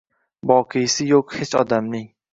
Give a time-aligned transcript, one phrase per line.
[0.51, 2.09] Boqiysi yo’q hech odamning